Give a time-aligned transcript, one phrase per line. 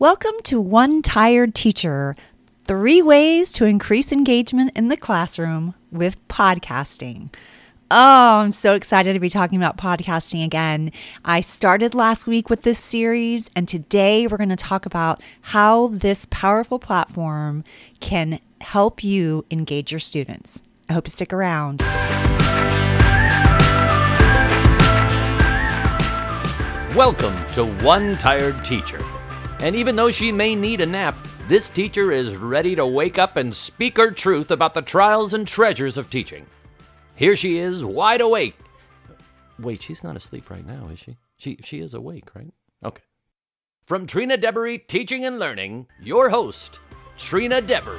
[0.00, 2.16] Welcome to One Tired Teacher
[2.66, 7.28] Three Ways to Increase Engagement in the Classroom with Podcasting.
[7.90, 10.90] Oh, I'm so excited to be talking about podcasting again.
[11.22, 15.88] I started last week with this series, and today we're going to talk about how
[15.88, 17.62] this powerful platform
[18.00, 20.62] can help you engage your students.
[20.88, 21.82] I hope you stick around.
[26.96, 29.04] Welcome to One Tired Teacher.
[29.62, 31.14] And even though she may need a nap,
[31.46, 35.46] this teacher is ready to wake up and speak her truth about the trials and
[35.46, 36.46] treasures of teaching.
[37.14, 38.56] Here she is, wide awake.
[39.58, 41.18] Wait, she's not asleep right now, is she?
[41.36, 42.52] She she is awake, right?
[42.82, 43.02] Okay.
[43.84, 46.80] From Trina Deboree Teaching and Learning, your host,
[47.18, 47.98] Trina Deboree.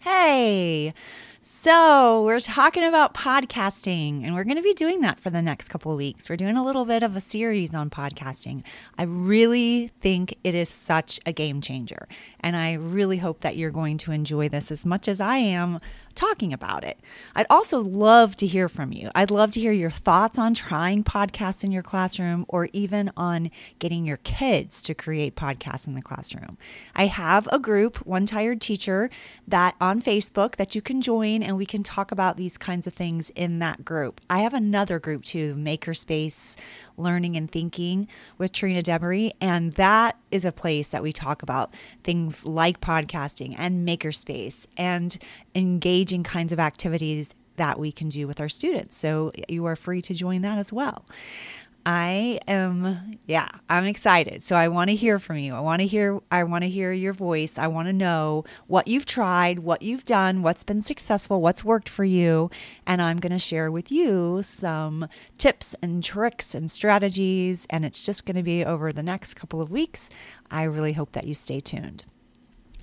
[0.00, 0.94] Hey.
[1.40, 5.68] So, we're talking about podcasting, and we're going to be doing that for the next
[5.68, 6.28] couple of weeks.
[6.28, 8.64] We're doing a little bit of a series on podcasting.
[8.98, 12.08] I really think it is such a game changer,
[12.40, 15.80] and I really hope that you're going to enjoy this as much as I am
[16.18, 16.98] talking about it.
[17.34, 19.10] I'd also love to hear from you.
[19.14, 23.50] I'd love to hear your thoughts on trying podcasts in your classroom or even on
[23.78, 26.58] getting your kids to create podcasts in the classroom.
[26.96, 29.10] I have a group, One Tired Teacher,
[29.46, 32.94] that on Facebook that you can join and we can talk about these kinds of
[32.94, 34.20] things in that group.
[34.28, 36.56] I have another group too, Makerspace
[36.96, 38.08] Learning and Thinking
[38.38, 41.72] with Trina Deboree, and that is a place that we talk about
[42.04, 45.18] things like podcasting and makerspace and
[45.54, 48.96] engaging kinds of activities that we can do with our students.
[48.96, 51.04] So you are free to join that as well.
[51.86, 54.42] I am yeah, I'm excited.
[54.42, 55.54] So I want to hear from you.
[55.54, 57.58] I want to hear I want to hear your voice.
[57.58, 61.88] I want to know what you've tried, what you've done, what's been successful, what's worked
[61.88, 62.50] for you,
[62.86, 68.02] and I'm going to share with you some tips and tricks and strategies and it's
[68.02, 70.10] just going to be over the next couple of weeks.
[70.50, 72.04] I really hope that you stay tuned.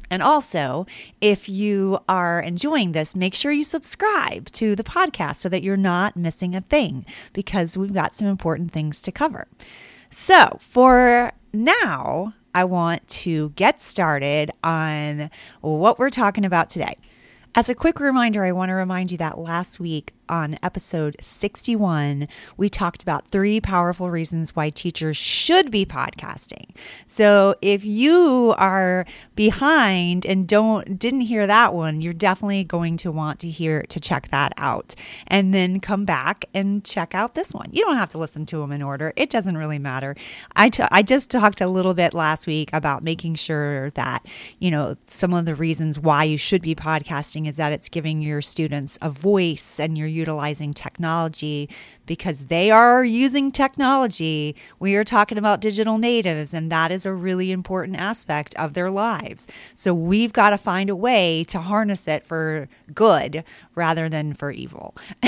[0.10, 0.86] And also,
[1.22, 5.78] if you are enjoying this, make sure you subscribe to the podcast so that you're
[5.78, 9.48] not missing a thing because we've got some important things to cover.
[10.10, 15.30] So, for now, I want to get started on
[15.62, 16.96] what we're talking about today.
[17.54, 22.28] As a quick reminder, I want to remind you that last week on episode 61,
[22.58, 26.76] we talked about three powerful reasons why teachers should be podcasting.
[27.06, 29.06] So if you are
[29.36, 34.00] behind and don't didn't hear that one, you're definitely going to want to hear to
[34.00, 34.96] check that out
[35.28, 37.70] and then come back and check out this one.
[37.72, 39.14] You don't have to listen to them in order.
[39.16, 40.16] It doesn't really matter.
[40.56, 44.26] I, t- I just talked a little bit last week about making sure that,
[44.60, 48.22] you know, some of the reasons why you should be podcasting is that it's giving
[48.22, 51.70] your students a voice and you're utilizing technology
[52.06, 54.56] because they are using technology.
[54.80, 58.90] We are talking about digital natives, and that is a really important aspect of their
[58.90, 59.48] lives.
[59.74, 63.44] So we've got to find a way to harness it for good
[63.74, 64.96] rather than for evil.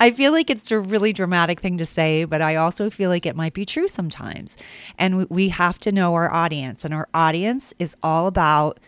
[0.00, 3.26] I feel like it's a really dramatic thing to say, but I also feel like
[3.26, 4.56] it might be true sometimes.
[4.98, 8.78] And we have to know our audience, and our audience is all about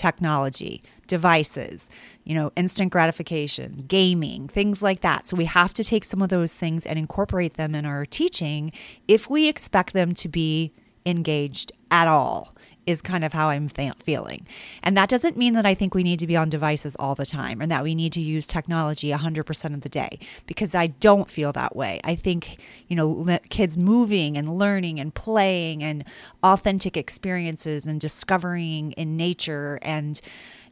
[0.00, 1.90] technology, devices,
[2.24, 5.26] you know, instant gratification, gaming, things like that.
[5.26, 8.72] So we have to take some of those things and incorporate them in our teaching
[9.06, 10.72] if we expect them to be
[11.04, 12.54] engaged at all
[12.86, 14.46] is kind of how I'm feeling.
[14.82, 17.26] And that doesn't mean that I think we need to be on devices all the
[17.26, 21.30] time and that we need to use technology 100% of the day because I don't
[21.30, 22.00] feel that way.
[22.04, 22.58] I think,
[22.88, 26.04] you know, kids moving and learning and playing and
[26.42, 30.20] authentic experiences and discovering in nature and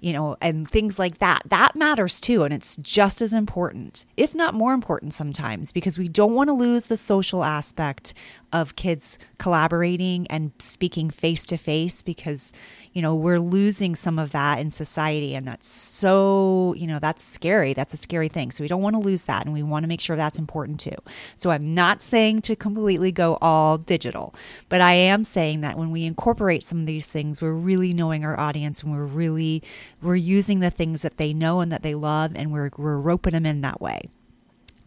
[0.01, 1.43] you know, and things like that.
[1.47, 2.45] That matters too.
[2.45, 6.55] And it's just as important, if not more important sometimes, because we don't want to
[6.55, 8.15] lose the social aspect
[8.53, 12.53] of kids collaborating and speaking face to face because,
[12.93, 15.35] you know, we're losing some of that in society.
[15.35, 17.75] And that's so, you know, that's scary.
[17.75, 18.51] That's a scary thing.
[18.51, 19.45] So we don't want to lose that.
[19.45, 20.97] And we want to make sure that's important too.
[21.37, 24.35] So I'm not saying to completely go all digital,
[24.69, 28.25] but I am saying that when we incorporate some of these things, we're really knowing
[28.25, 29.63] our audience and we're really,
[30.01, 33.33] we're using the things that they know and that they love and we're, we're roping
[33.33, 34.09] them in that way.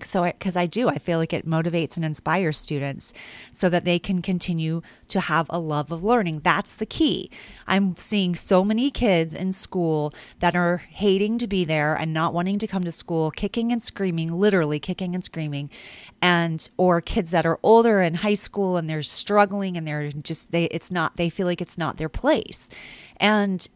[0.06, 3.14] So because I, I, do i feel like it motivates and inspires students
[3.52, 6.42] so that they can continue to have a love of learning.
[6.44, 7.30] That's the key.
[7.68, 12.34] I'm seeing so many kids in school that are hating to be there and not
[12.34, 15.70] wanting to come to school kicking and screaming literally kicking and screaming
[16.22, 20.52] and or kids that are older in high school and they're struggling and they're just
[20.52, 22.70] they it's not they feel like it's not their place.
[23.18, 23.68] And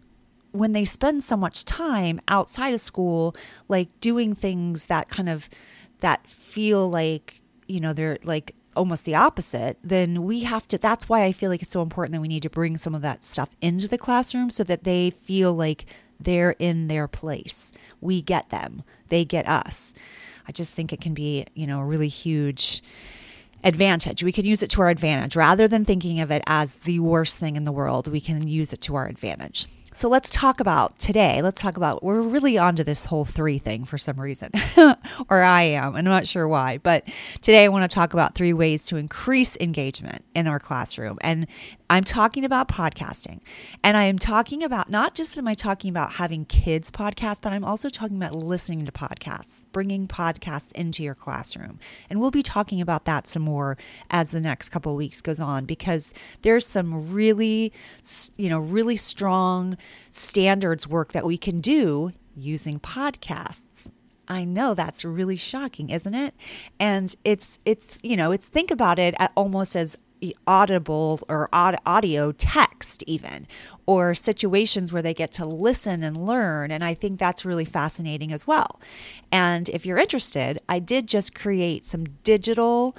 [0.55, 3.35] when they spend so much time outside of school
[3.67, 5.49] like doing things that kind of
[5.99, 10.77] that feel like you know they're like almost the opposite, then we have to.
[10.77, 13.01] That's why I feel like it's so important that we need to bring some of
[13.01, 15.85] that stuff into the classroom so that they feel like
[16.19, 17.71] they're in their place.
[18.01, 19.93] We get them, they get us.
[20.47, 22.83] I just think it can be, you know, a really huge
[23.63, 24.23] advantage.
[24.23, 27.39] We can use it to our advantage rather than thinking of it as the worst
[27.39, 28.07] thing in the world.
[28.07, 29.67] We can use it to our advantage.
[29.95, 31.41] So let's talk about today.
[31.41, 34.51] Let's talk about, we're really onto this whole three thing for some reason,
[35.29, 35.95] or I am.
[35.95, 36.79] And I'm not sure why.
[36.79, 41.17] But today I want to talk about three ways to increase engagement in our classroom.
[41.21, 41.47] And
[41.89, 43.39] I'm talking about podcasting.
[43.85, 47.53] And I am talking about, not just am I talking about having kids podcast, but
[47.53, 51.79] I'm also talking about listening to podcasts, bringing podcasts into your classroom.
[52.09, 53.77] And we'll be talking about that some more
[54.09, 57.71] as the next couple weeks goes on because there's some really,
[58.35, 59.77] you know, really strong
[60.11, 63.91] standards work that we can do using podcasts.
[64.27, 66.33] I know that's really shocking, isn't it?
[66.79, 69.97] And it's it's you know, it's think about it almost as
[70.47, 73.47] audible or audio text even
[73.85, 78.31] or situations where they get to listen and learn and i think that's really fascinating
[78.31, 78.79] as well
[79.31, 82.95] and if you're interested i did just create some digital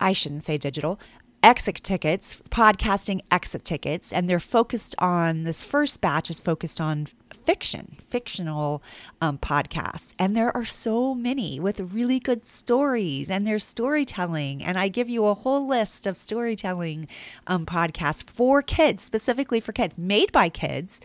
[0.00, 0.98] i shouldn't say digital
[1.42, 7.08] exit tickets, podcasting exit tickets, and they're focused on this first batch is focused on
[7.44, 8.82] fiction, fictional
[9.20, 10.14] um, podcasts.
[10.18, 14.62] And there are so many with really good stories and there's storytelling.
[14.62, 17.08] And I give you a whole list of storytelling
[17.46, 21.00] um, podcasts for kids, specifically for kids, made by kids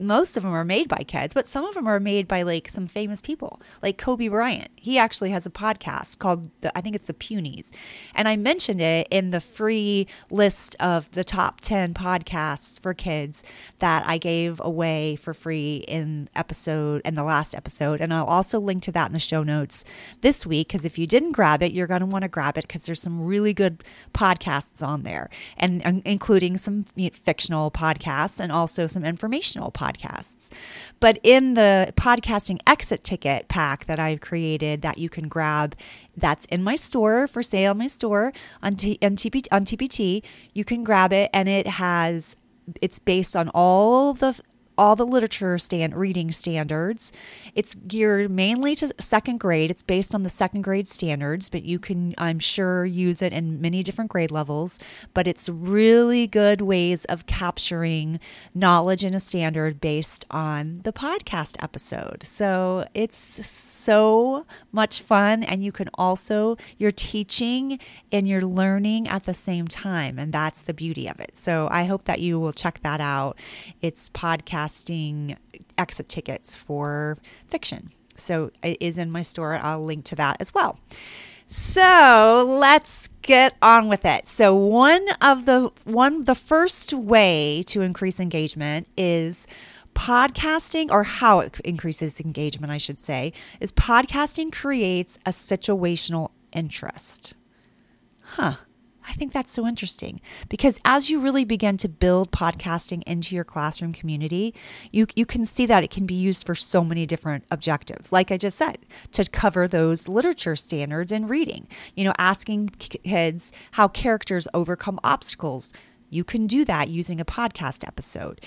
[0.00, 2.68] most of them are made by kids, but some of them are made by like
[2.68, 4.70] some famous people, like Kobe Bryant.
[4.76, 7.70] He actually has a podcast called the, I think it's the Punies,
[8.14, 13.44] and I mentioned it in the free list of the top ten podcasts for kids
[13.78, 18.58] that I gave away for free in episode and the last episode, and I'll also
[18.58, 19.84] link to that in the show notes
[20.20, 22.62] this week because if you didn't grab it, you're going to want to grab it
[22.62, 23.84] because there's some really good
[24.14, 30.50] podcasts on there, and, including some you know, fictional podcasts and also some informational podcasts.
[31.00, 35.76] But in the podcasting exit ticket pack that I've created that you can grab,
[36.16, 40.24] that's in my store for sale in my store on, T- on, TPT, on TPT,
[40.54, 42.36] you can grab it and it has
[42.82, 44.38] it's based on all the
[44.78, 47.12] all the literature stand reading standards.
[47.54, 49.70] It's geared mainly to second grade.
[49.70, 53.60] It's based on the second grade standards, but you can, I'm sure, use it in
[53.60, 54.78] many different grade levels.
[55.14, 58.20] But it's really good ways of capturing
[58.54, 62.22] knowledge in a standard based on the podcast episode.
[62.24, 67.78] So it's so much fun, and you can also you're teaching
[68.12, 71.36] and you're learning at the same time, and that's the beauty of it.
[71.36, 73.38] So I hope that you will check that out.
[73.80, 75.36] It's podcast casting
[75.78, 77.92] exit tickets for fiction.
[78.16, 79.54] So it is in my store.
[79.56, 80.80] I'll link to that as well.
[81.46, 84.26] So let's get on with it.
[84.26, 89.46] So one of the one the first way to increase engagement is
[89.94, 97.34] podcasting or how it increases engagement I should say is podcasting creates a situational interest.
[98.20, 98.56] Huh.
[99.08, 103.44] I think that's so interesting because as you really begin to build podcasting into your
[103.44, 104.54] classroom community,
[104.90, 108.10] you, you can see that it can be used for so many different objectives.
[108.10, 108.78] Like I just said,
[109.12, 115.72] to cover those literature standards in reading, you know, asking kids how characters overcome obstacles.
[116.10, 118.40] You can do that using a podcast episode.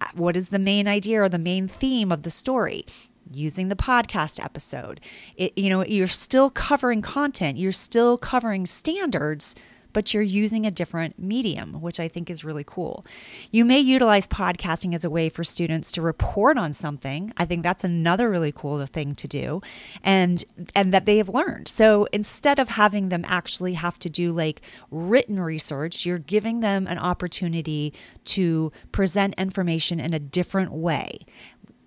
[0.00, 2.86] Uh, what is the main idea or the main theme of the story?
[3.32, 5.00] using the podcast episode.
[5.36, 9.56] It, you know, you're still covering content, you're still covering standards
[9.96, 13.02] but you're using a different medium, which I think is really cool.
[13.50, 17.32] You may utilize podcasting as a way for students to report on something.
[17.38, 19.62] I think that's another really cool thing to do
[20.04, 21.66] and and that they have learned.
[21.66, 24.60] So instead of having them actually have to do like
[24.90, 27.94] written research, you're giving them an opportunity
[28.36, 31.20] to present information in a different way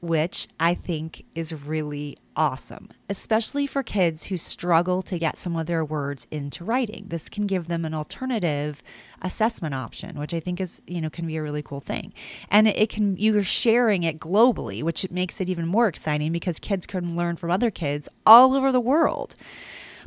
[0.02, 5.68] which I think is really awesome, especially for kids who struggle to get some of
[5.68, 7.06] their words into writing.
[7.10, 8.82] This can give them an alternative
[9.22, 12.14] assessment option, which I think is, you know, can be a really cool thing.
[12.50, 16.86] And it can, you're sharing it globally, which makes it even more exciting because kids
[16.86, 19.36] can learn from other kids all over the world.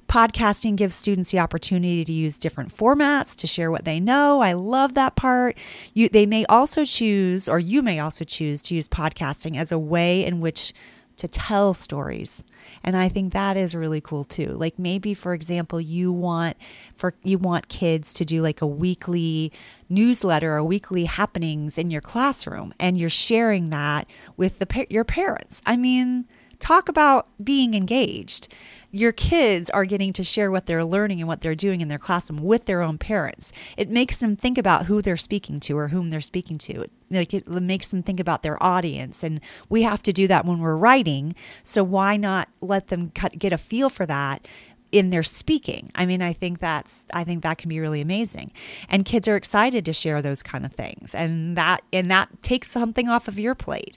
[0.09, 4.41] Podcasting gives students the opportunity to use different formats to share what they know.
[4.41, 5.57] I love that part.
[5.95, 9.79] You, they may also choose, or you may also choose to use podcasting as a
[9.79, 10.75] way in which
[11.17, 12.45] to tell stories.
[12.83, 14.49] And I think that is really cool too.
[14.49, 16.57] Like maybe for example, you want
[16.97, 19.53] for you want kids to do like a weekly
[19.89, 25.63] newsletter or weekly happenings in your classroom and you're sharing that with the your parents.
[25.67, 26.27] I mean,
[26.59, 28.49] talk about being engaged
[28.93, 31.99] your kids are getting to share what they're learning and what they're doing in their
[31.99, 33.51] classroom with their own parents.
[33.77, 36.87] It makes them think about who they're speaking to or whom they're speaking to.
[37.11, 40.61] Like it makes them think about their audience, and we have to do that when
[40.61, 41.35] we're writing.
[41.63, 44.47] So why not let them cut, get a feel for that
[44.93, 45.91] in their speaking.
[45.95, 48.53] I mean, I think that's I think that can be really amazing.
[48.91, 51.15] And kids are excited to share those kind of things.
[51.15, 53.97] And that and that takes something off of your plate.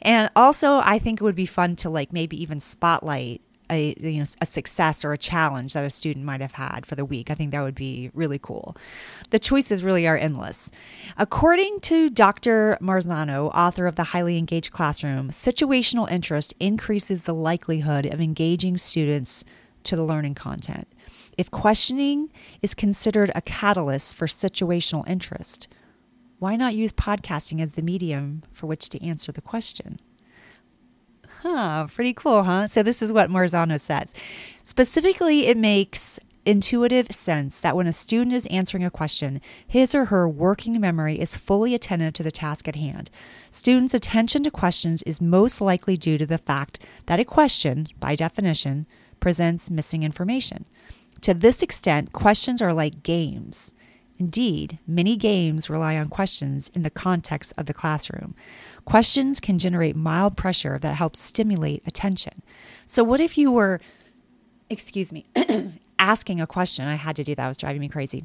[0.00, 4.18] And also, I think it would be fun to like maybe even spotlight a you
[4.18, 7.30] know a success or a challenge that a student might have had for the week.
[7.30, 8.76] I think that would be really cool.
[9.30, 10.70] The choices really are endless.
[11.16, 12.78] According to Dr.
[12.80, 19.44] Marzano, author of The Highly Engaged Classroom, situational interest increases the likelihood of engaging students
[19.84, 20.88] to the learning content.
[21.38, 25.68] If questioning is considered a catalyst for situational interest,
[26.38, 29.98] why not use podcasting as the medium for which to answer the question?
[31.42, 32.68] Huh, pretty cool, huh?
[32.68, 34.14] So, this is what Marzano says.
[34.62, 40.04] Specifically, it makes intuitive sense that when a student is answering a question, his or
[40.04, 43.10] her working memory is fully attentive to the task at hand.
[43.50, 48.14] Students' attention to questions is most likely due to the fact that a question, by
[48.14, 48.86] definition,
[49.18, 50.64] presents missing information.
[51.22, 53.72] To this extent, questions are like games.
[54.22, 58.36] Indeed, many games rely on questions in the context of the classroom.
[58.84, 62.40] Questions can generate mild pressure that helps stimulate attention.
[62.86, 63.80] So, what if you were,
[64.70, 65.26] excuse me,
[65.98, 66.86] asking a question?
[66.86, 68.24] I had to do that, it was driving me crazy.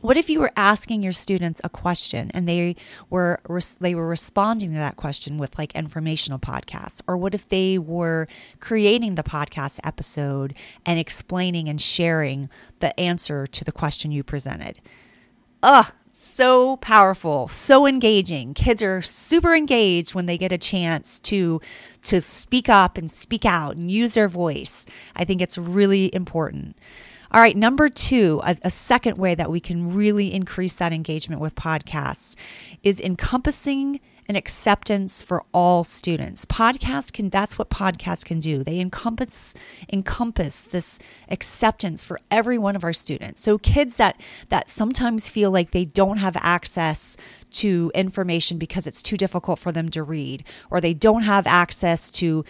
[0.00, 2.74] What if you were asking your students a question and they
[3.10, 3.38] were
[3.80, 8.28] they were responding to that question with like informational podcasts or what if they were
[8.60, 10.54] creating the podcast episode
[10.86, 12.48] and explaining and sharing
[12.80, 14.80] the answer to the question you presented?
[15.62, 18.54] Ugh, so powerful, so engaging.
[18.54, 21.60] Kids are super engaged when they get a chance to
[22.04, 24.86] to speak up and speak out and use their voice.
[25.16, 26.76] I think it's really important.
[27.30, 31.42] All right, number two, a, a, second way that we can really increase that engagement
[31.42, 32.36] with podcasts
[32.82, 36.44] is encompassing an acceptance for all students.
[36.44, 38.62] Podcasts can that's what podcasts can do.
[38.62, 39.54] They encompass
[39.90, 40.98] encompass this
[41.30, 43.40] acceptance for every one of our students.
[43.40, 44.20] So kids that
[44.50, 47.16] that sometimes feel like they don't have access
[47.50, 52.10] to information because it's too difficult for them to read or they don't have access
[52.10, 52.44] to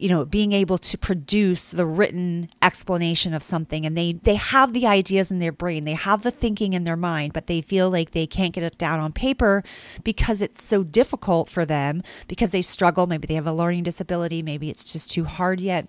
[0.00, 3.86] you know being able to produce the written explanation of something.
[3.86, 5.84] And they they have the ideas in their brain.
[5.84, 8.78] They have the thinking in their mind but they feel like they can't get it
[8.78, 9.62] down on paper
[10.02, 13.06] because it's so difficult for them because they struggle.
[13.06, 14.42] Maybe they have a learning disability.
[14.42, 15.88] Maybe it's just too hard yet.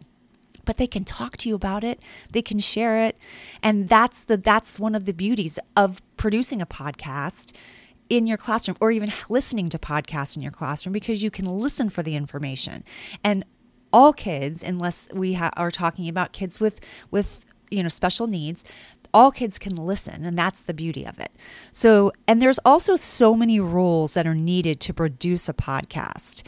[0.66, 2.02] But they can talk to you about it.
[2.32, 3.18] They can share it.
[3.64, 7.54] And that's the that's one of the beauties of producing a podcast
[8.10, 11.90] in your classroom or even listening to podcasts in your classroom because you can listen
[11.90, 12.84] for the information.
[13.24, 13.46] And
[13.94, 16.80] all kids, unless we ha- are talking about kids with
[17.12, 18.64] with you know special needs,
[19.14, 21.32] all kids can listen and that's the beauty of it.
[21.72, 26.44] So and there's also so many rules that are needed to produce a podcast.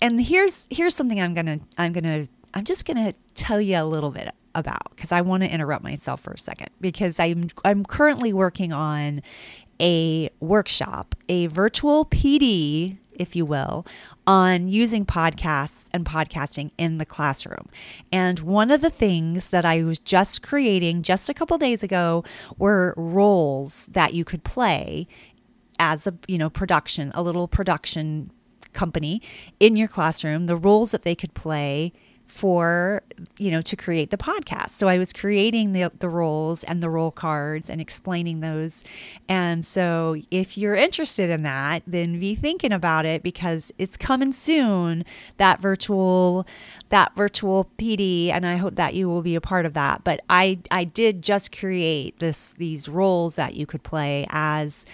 [0.00, 4.10] And here's here's something i'm gonna i'm gonna i'm just gonna tell you a little
[4.10, 8.32] bit about because i want to interrupt myself for a second because i'm i'm currently
[8.32, 9.22] working on
[9.80, 13.86] a workshop a virtual pd if you will,
[14.26, 17.68] on using podcasts and podcasting in the classroom.
[18.12, 22.24] And one of the things that I was just creating just a couple days ago
[22.58, 25.06] were roles that you could play
[25.78, 28.30] as a, you know, production, a little production
[28.72, 29.22] company
[29.58, 31.92] in your classroom, the roles that they could play
[32.26, 33.02] for
[33.38, 34.70] you know to create the podcast.
[34.70, 38.84] So i was creating the, the roles and the role cards and explaining those.
[39.28, 44.32] And so if you're interested in that then be thinking about it because it's coming
[44.32, 45.04] soon.
[45.38, 46.46] That virtual
[46.88, 50.04] that virtual pd and i hope that you will be a part of that.
[50.04, 54.84] But i i did just create this these roles that you could play as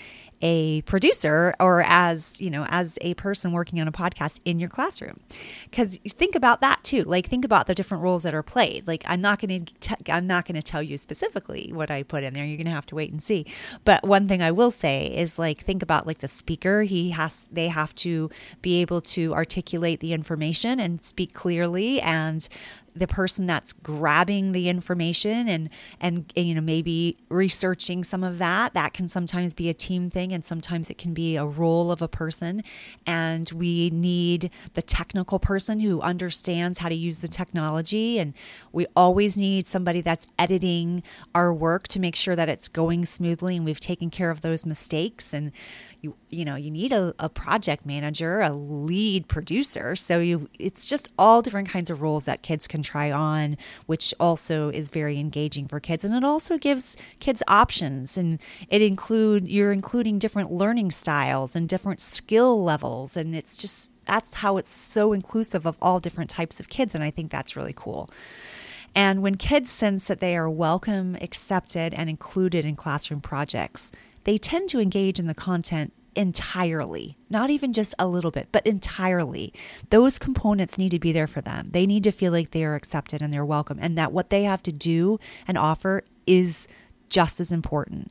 [0.43, 4.69] a producer or as you know as a person working on a podcast in your
[4.69, 5.21] classroom.
[5.71, 7.05] Because you think about that too.
[7.05, 8.87] Like think about the different roles that are played.
[8.87, 12.25] Like i'm not going to i'm not going to tell you specifically what i put
[12.25, 12.45] in there.
[12.45, 13.47] You're going to have to wait and see.
[13.85, 16.83] But one thing i will say is like think about like the speaker.
[16.83, 18.29] He has they have to
[18.61, 22.49] be able to articulate the information and speak clearly and
[22.95, 25.71] the person that's grabbing the information and,
[26.01, 30.33] and you know maybe researching some of that that can sometimes be a team thing
[30.33, 32.63] and sometimes it can be a role of a person.
[33.07, 38.19] And we need the technical person who understands how to use the technology.
[38.19, 38.35] And
[38.73, 41.03] we always need somebody that's editing
[41.35, 44.67] our work to make sure that it's going smoothly and we've taken care of those
[44.67, 45.33] mistakes.
[45.33, 45.53] And
[46.03, 50.85] you you know you need a, a project manager a lead producer so you it's
[50.85, 53.57] just all different kinds of roles that kids can try on,
[53.87, 56.05] which also is very engaging for kids.
[56.05, 61.69] And it also gives kids options and it include you're including different learning styles and
[61.69, 63.17] different skill levels.
[63.17, 66.95] And it's just that's how it's so inclusive of all different types of kids.
[66.95, 68.11] And I think that's really cool.
[68.95, 73.91] And when kids sense that they are welcome, accepted, and included in classroom projects,
[74.25, 78.67] they tend to engage in the content entirely, not even just a little bit, but
[78.67, 79.53] entirely.
[79.91, 81.71] Those components need to be there for them.
[81.73, 84.43] They need to feel like they are accepted and they're welcome, and that what they
[84.45, 86.69] have to do and offer is
[87.09, 88.11] just as important.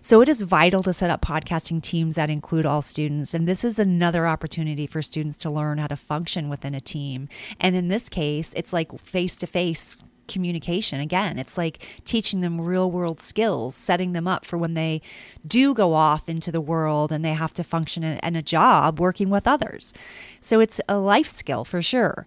[0.00, 3.32] So it is vital to set up podcasting teams that include all students.
[3.32, 7.28] And this is another opportunity for students to learn how to function within a team.
[7.60, 9.96] And in this case, it's like face to face
[10.30, 11.00] communication.
[11.00, 15.02] Again, it's like teaching them real world skills, setting them up for when they
[15.46, 19.28] do go off into the world and they have to function in, a job working
[19.28, 19.92] with others.
[20.40, 22.26] So it's a life skill for sure.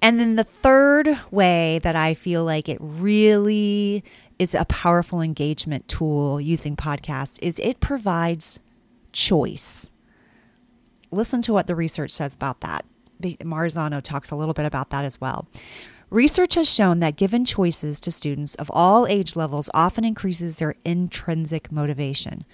[0.00, 4.04] And then the third way that I feel like it really
[4.38, 8.60] is a powerful engagement tool using podcasts is it provides
[9.12, 9.90] choice.
[11.10, 12.84] Listen to what the research says about that.
[13.20, 15.48] Marzano talks a little bit about that as well.
[16.10, 20.74] Research has shown that given choices to students of all age levels often increases their
[20.82, 22.46] intrinsic motivation,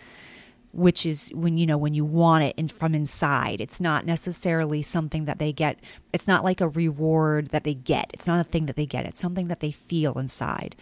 [0.73, 3.61] which is when you know when you want it in, from inside.
[3.61, 5.79] It's not necessarily something that they get.
[6.13, 8.11] It's not like a reward that they get.
[8.13, 9.07] It's not a thing that they get.
[9.07, 10.75] It's something that they feel inside.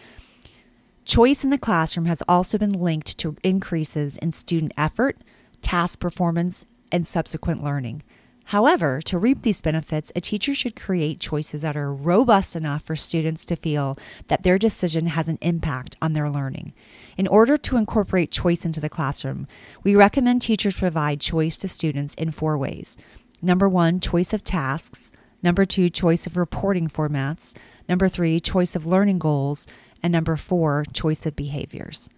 [1.05, 5.17] Choice in the classroom has also been linked to increases in student effort,
[5.61, 8.01] task performance, and subsequent learning.
[8.45, 12.95] However, to reap these benefits, a teacher should create choices that are robust enough for
[12.95, 13.97] students to feel
[14.27, 16.73] that their decision has an impact on their learning.
[17.17, 19.47] In order to incorporate choice into the classroom,
[19.83, 22.97] we recommend teachers provide choice to students in four ways.
[23.41, 25.11] Number one, choice of tasks.
[25.41, 27.55] Number two, choice of reporting formats.
[27.87, 29.67] Number three, choice of learning goals.
[30.01, 32.09] And number four, choice of behaviors.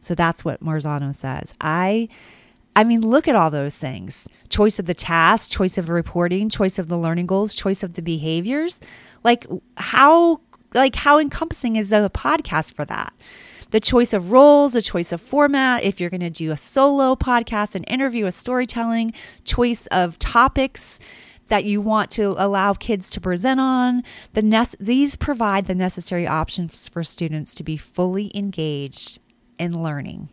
[0.00, 1.54] So that's what Marzano says.
[1.60, 2.08] I
[2.74, 4.28] I mean, look at all those things.
[4.48, 8.02] Choice of the task, choice of reporting, choice of the learning goals, choice of the
[8.02, 8.80] behaviors.
[9.24, 10.40] Like, how
[10.74, 13.12] like how encompassing is the podcast for that?
[13.70, 17.14] The choice of roles the choice of format if you're going to do a solo
[17.14, 19.12] podcast an interview a storytelling
[19.44, 20.98] choice of topics
[21.48, 24.02] that you want to allow kids to present on.
[24.32, 29.20] The nest these provide the necessary options for students to be fully engaged
[29.58, 30.30] in learning.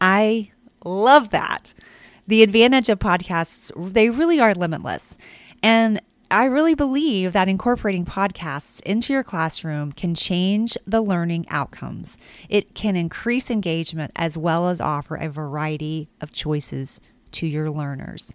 [0.00, 0.52] I
[0.84, 1.74] Love that.
[2.26, 5.16] The advantage of podcasts, they really are limitless.
[5.62, 12.18] And I really believe that incorporating podcasts into your classroom can change the learning outcomes.
[12.50, 17.00] It can increase engagement as well as offer a variety of choices
[17.32, 18.34] to your learners.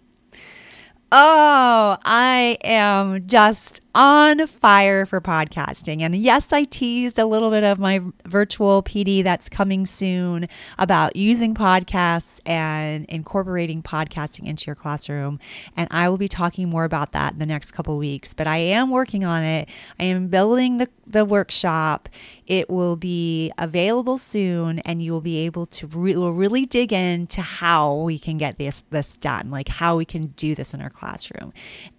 [1.12, 6.02] Oh, I am just on fire for podcasting.
[6.02, 11.14] And yes, I teased a little bit of my virtual PD that's coming soon about
[11.14, 15.38] using podcasts and incorporating podcasting into your classroom.
[15.76, 18.34] And I will be talking more about that in the next couple weeks.
[18.34, 19.68] But I am working on it.
[20.00, 22.08] I am building the, the workshop.
[22.46, 26.92] It will be available soon, and you will be able to re- will really dig
[26.92, 30.82] into how we can get this this done, like how we can do this in
[30.82, 31.52] our classroom.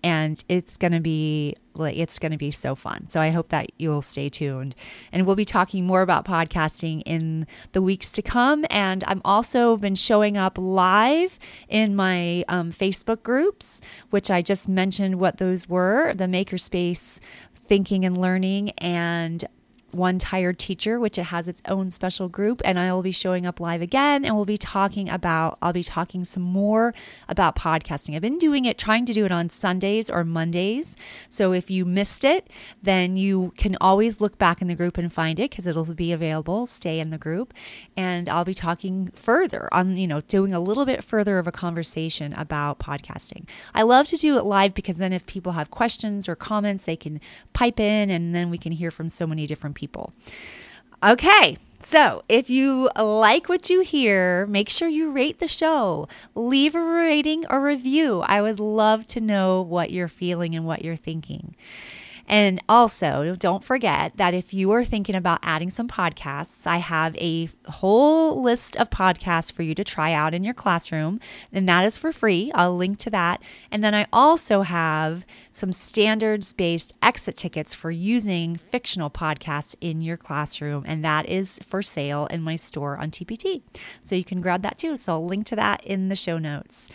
[0.03, 3.07] And it's going to be it's going to be so fun.
[3.09, 4.75] So I hope that you'll stay tuned.
[5.11, 8.65] And we'll be talking more about podcasting in the weeks to come.
[8.69, 11.37] And I'm also been showing up live
[11.69, 17.19] in my um, Facebook groups, which I just mentioned what those were the Makerspace
[17.67, 19.43] Thinking and Learning and
[19.95, 22.61] one Tired Teacher, which it has its own special group.
[22.65, 25.83] And I will be showing up live again and we'll be talking about, I'll be
[25.83, 26.93] talking some more
[27.29, 28.15] about podcasting.
[28.15, 30.97] I've been doing it, trying to do it on Sundays or Mondays.
[31.29, 32.49] So if you missed it,
[32.83, 36.11] then you can always look back in the group and find it because it'll be
[36.11, 36.65] available.
[36.65, 37.53] Stay in the group.
[37.95, 41.51] And I'll be talking further on, you know, doing a little bit further of a
[41.51, 43.47] conversation about podcasting.
[43.73, 46.95] I love to do it live because then if people have questions or comments, they
[46.95, 47.21] can
[47.53, 50.13] pipe in and then we can hear from so many different people people.
[51.03, 56.07] Okay, so, if you like what you hear, make sure you rate the show.
[56.33, 58.21] Leave a rating or review.
[58.21, 61.55] I would love to know what you're feeling and what you're thinking.
[62.27, 67.15] And also, don't forget that if you are thinking about adding some podcasts, I have
[67.17, 71.19] a whole list of podcasts for you to try out in your classroom,
[71.51, 72.51] and that is for free.
[72.55, 73.41] I'll link to that.
[73.71, 80.01] And then I also have some standards based exit tickets for using fictional podcasts in
[80.01, 83.61] your classroom, and that is for sale in my store on TPT.
[84.01, 84.97] So you can grab that too.
[84.97, 86.89] So I'll link to that in the show notes.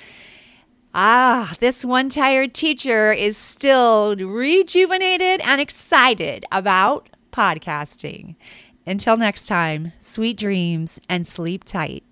[0.92, 8.34] Ah, this one tired teacher is still rejuvenated and excited about podcasting.
[8.86, 12.02] Until next time, sweet dreams and sleep tight.